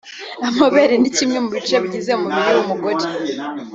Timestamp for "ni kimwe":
0.97-1.37